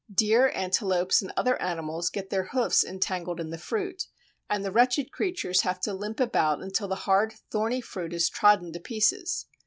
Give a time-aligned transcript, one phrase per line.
[0.11, 4.07] Deer, antelopes, and other animals get their hoofs entangled in the fruit,
[4.49, 8.73] and the wretched creatures have to limp about until the hard thorny fruit is trodden
[8.73, 9.45] to pieces.